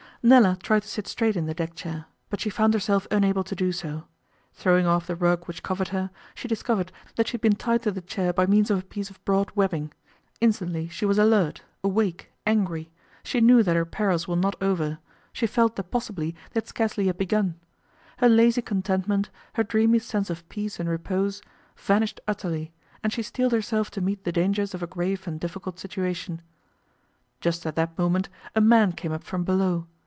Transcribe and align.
Nella 0.23 0.55
tried 0.61 0.83
to 0.83 0.87
sit 0.87 1.07
straight 1.07 1.35
in 1.35 1.47
the 1.47 1.53
deck 1.55 1.73
chair, 1.73 2.05
but 2.29 2.39
she 2.39 2.51
found 2.51 2.75
herself 2.75 3.07
unable 3.09 3.43
to 3.43 3.55
do 3.55 3.71
so. 3.71 4.03
Throwing 4.53 4.85
off 4.85 5.07
the 5.07 5.15
rug 5.15 5.45
which 5.45 5.63
covered 5.63 5.87
her, 5.87 6.11
she 6.35 6.47
discovered 6.47 6.91
that 7.15 7.27
she 7.27 7.31
had 7.31 7.41
been 7.41 7.55
tied 7.55 7.81
to 7.81 7.91
the 7.91 8.01
chair 8.01 8.31
by 8.31 8.45
means 8.45 8.69
of 8.69 8.77
a 8.77 8.81
piece 8.85 9.09
of 9.09 9.25
broad 9.25 9.49
webbing. 9.55 9.91
Instantly 10.39 10.87
she 10.89 11.07
was 11.07 11.17
alert, 11.17 11.63
awake, 11.83 12.29
angry; 12.45 12.91
she 13.23 13.41
knew 13.41 13.63
that 13.63 13.75
her 13.75 13.83
perils 13.83 14.27
were 14.27 14.35
not 14.35 14.55
over; 14.61 14.99
she 15.33 15.47
felt 15.47 15.75
that 15.75 15.89
possibly 15.89 16.33
they 16.51 16.59
had 16.59 16.67
scarcely 16.67 17.05
yet 17.05 17.17
begun. 17.17 17.59
Her 18.17 18.29
lazy 18.29 18.61
contentment, 18.61 19.31
her 19.53 19.63
dreamy 19.63 19.97
sense 19.97 20.29
of 20.29 20.47
peace 20.49 20.79
and 20.79 20.87
repose, 20.87 21.41
vanished 21.75 22.19
utterly, 22.27 22.71
and 23.03 23.11
she 23.11 23.23
steeled 23.23 23.53
herself 23.53 23.89
to 23.89 24.01
meet 24.01 24.23
the 24.23 24.31
dangers 24.31 24.75
of 24.75 24.83
a 24.83 24.87
grave 24.87 25.27
and 25.27 25.39
difficult 25.39 25.79
situation. 25.79 26.43
Just 27.39 27.65
at 27.65 27.73
that 27.77 27.97
moment 27.97 28.29
a 28.55 28.61
man 28.61 28.91
came 28.91 29.13
up 29.13 29.23
from 29.23 29.43
below. 29.43 29.87